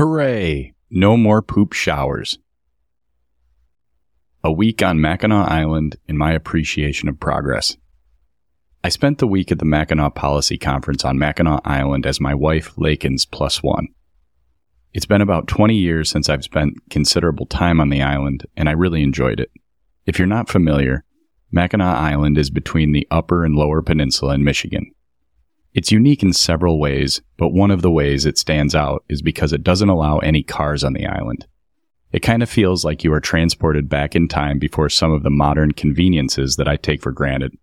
[0.00, 0.72] Hooray!
[0.88, 2.38] No more poop showers.
[4.42, 7.76] A week on Mackinac Island in my appreciation of progress.
[8.82, 12.72] I spent the week at the Mackinac Policy Conference on Mackinac Island as my wife
[12.78, 13.88] Laken's plus one.
[14.94, 18.72] It's been about 20 years since I've spent considerable time on the island, and I
[18.72, 19.50] really enjoyed it.
[20.06, 21.04] If you're not familiar,
[21.52, 24.94] Mackinac Island is between the upper and lower peninsula in Michigan.
[25.72, 29.52] It's unique in several ways, but one of the ways it stands out is because
[29.52, 31.46] it doesn't allow any cars on the island.
[32.12, 35.30] It kind of feels like you are transported back in time before some of the
[35.30, 37.56] modern conveniences that I take for granted.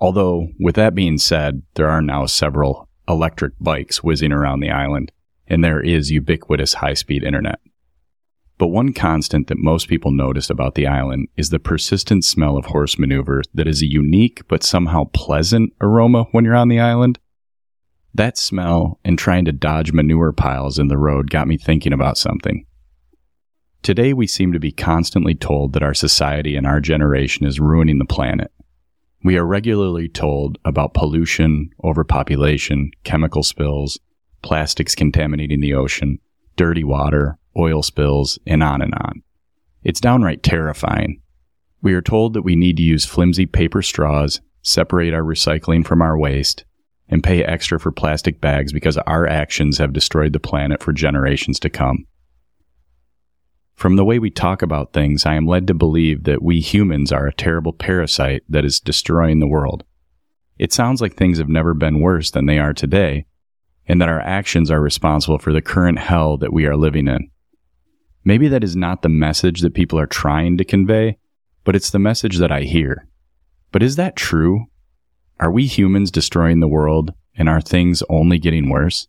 [0.00, 5.12] Although, with that being said, there are now several electric bikes whizzing around the island,
[5.46, 7.60] and there is ubiquitous high speed internet.
[8.62, 12.66] But one constant that most people notice about the island is the persistent smell of
[12.66, 17.18] horse manure that is a unique but somehow pleasant aroma when you're on the island.
[18.14, 22.16] That smell and trying to dodge manure piles in the road got me thinking about
[22.16, 22.64] something.
[23.82, 27.98] Today, we seem to be constantly told that our society and our generation is ruining
[27.98, 28.52] the planet.
[29.24, 33.98] We are regularly told about pollution, overpopulation, chemical spills,
[34.40, 36.20] plastics contaminating the ocean,
[36.54, 39.22] dirty water, oil spills, and on and on.
[39.82, 41.20] It's downright terrifying.
[41.82, 46.00] We are told that we need to use flimsy paper straws, separate our recycling from
[46.00, 46.64] our waste,
[47.08, 51.58] and pay extra for plastic bags because our actions have destroyed the planet for generations
[51.60, 52.06] to come.
[53.74, 57.10] From the way we talk about things, I am led to believe that we humans
[57.10, 59.82] are a terrible parasite that is destroying the world.
[60.56, 63.26] It sounds like things have never been worse than they are today,
[63.88, 67.31] and that our actions are responsible for the current hell that we are living in.
[68.24, 71.18] Maybe that is not the message that people are trying to convey,
[71.64, 73.08] but it's the message that I hear.
[73.72, 74.66] But is that true?
[75.40, 79.08] Are we humans destroying the world and are things only getting worse?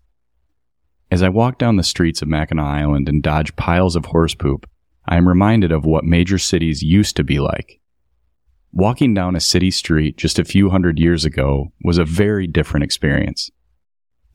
[1.11, 4.67] As I walk down the streets of Mackinac Island and dodge piles of horse poop,
[5.05, 7.79] I am reminded of what major cities used to be like.
[8.71, 12.83] Walking down a city street just a few hundred years ago was a very different
[12.83, 13.51] experience.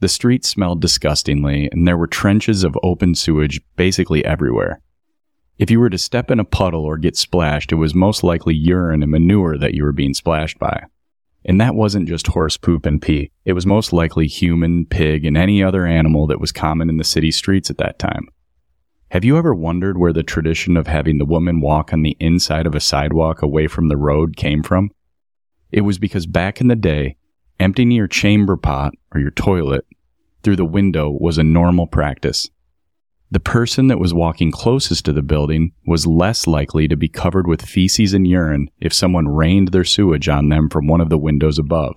[0.00, 4.80] The street smelled disgustingly, and there were trenches of open sewage basically everywhere.
[5.58, 8.54] If you were to step in a puddle or get splashed, it was most likely
[8.54, 10.84] urine and manure that you were being splashed by.
[11.44, 13.32] And that wasn't just horse poop and pee.
[13.44, 17.04] It was most likely human, pig, and any other animal that was common in the
[17.04, 18.28] city streets at that time.
[19.10, 22.66] Have you ever wondered where the tradition of having the woman walk on the inside
[22.66, 24.90] of a sidewalk away from the road came from?
[25.72, 27.16] It was because back in the day,
[27.60, 29.84] Emptying your chamber pot or your toilet
[30.48, 32.48] through the window was a normal practice.
[33.30, 37.46] The person that was walking closest to the building was less likely to be covered
[37.46, 41.18] with feces and urine if someone rained their sewage on them from one of the
[41.18, 41.96] windows above.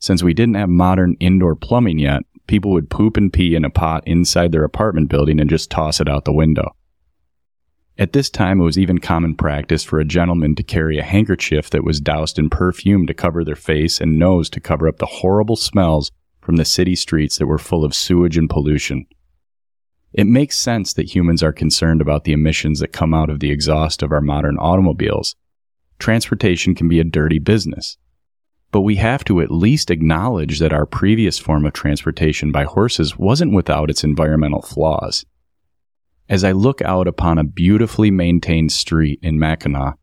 [0.00, 3.70] Since we didn't have modern indoor plumbing yet, people would poop and pee in a
[3.70, 6.76] pot inside their apartment building and just toss it out the window.
[7.96, 11.70] At this time, it was even common practice for a gentleman to carry a handkerchief
[11.70, 15.06] that was doused in perfume to cover their face and nose to cover up the
[15.06, 16.10] horrible smells
[16.42, 19.06] from the city streets that were full of sewage and pollution.
[20.12, 23.50] It makes sense that humans are concerned about the emissions that come out of the
[23.50, 25.34] exhaust of our modern automobiles.
[25.98, 27.96] Transportation can be a dirty business.
[28.72, 33.16] But we have to at least acknowledge that our previous form of transportation by horses
[33.16, 35.24] wasn't without its environmental flaws.
[36.28, 39.96] As I look out upon a beautifully maintained street in Mackinac,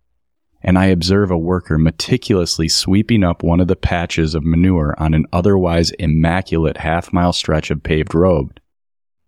[0.61, 5.13] and I observe a worker meticulously sweeping up one of the patches of manure on
[5.13, 8.59] an otherwise immaculate half mile stretch of paved road,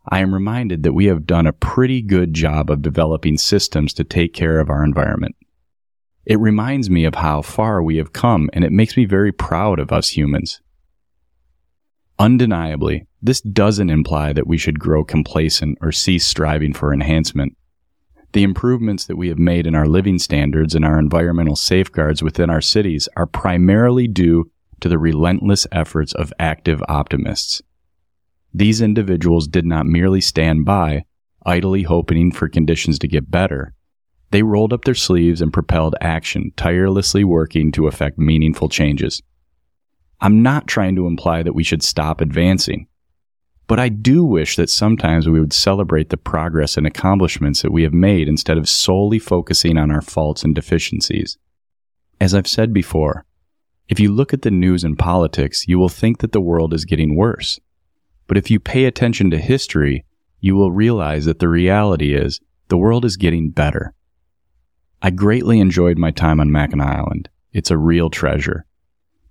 [0.08, 4.04] I am reminded that we have done a pretty good job of developing systems to
[4.04, 5.36] take care of our environment.
[6.26, 9.80] It reminds me of how far we have come, and it makes me very proud
[9.80, 10.62] of us humans.
[12.20, 17.56] Undeniably, this doesn't imply that we should grow complacent or cease striving for enhancement.
[18.34, 22.50] The improvements that we have made in our living standards and our environmental safeguards within
[22.50, 24.50] our cities are primarily due
[24.80, 27.62] to the relentless efforts of active optimists.
[28.54, 31.04] These individuals did not merely stand by,
[31.46, 33.74] idly hoping for conditions to get better.
[34.32, 39.22] They rolled up their sleeves and propelled action, tirelessly working to effect meaningful changes.
[40.22, 42.88] I'm not trying to imply that we should stop advancing.
[43.72, 47.84] But I do wish that sometimes we would celebrate the progress and accomplishments that we
[47.84, 51.38] have made instead of solely focusing on our faults and deficiencies.
[52.20, 53.24] As I've said before,
[53.88, 56.84] if you look at the news and politics, you will think that the world is
[56.84, 57.62] getting worse.
[58.28, 60.04] But if you pay attention to history,
[60.42, 63.94] you will realize that the reality is the world is getting better.
[65.02, 67.30] I greatly enjoyed my time on Mackinac Island.
[67.54, 68.66] It's a real treasure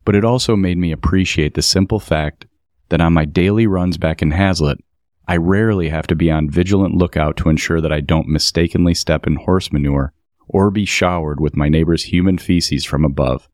[0.05, 2.47] but it also made me appreciate the simple fact
[2.91, 4.79] that on my daily runs back in Haslett,
[5.27, 9.27] I rarely have to be on vigilant lookout to ensure that I don't mistakenly step
[9.27, 10.13] in horse manure
[10.49, 13.49] or be showered with my neighbor's human feces from above.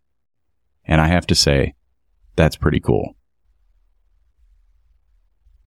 [0.85, 1.75] And I have to say,
[2.35, 3.15] that's pretty cool.